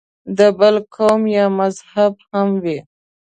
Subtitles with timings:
[0.37, 2.79] د بل قوم یا مذهب هم وي.